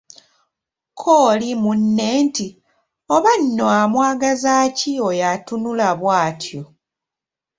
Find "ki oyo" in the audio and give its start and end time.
4.77-5.23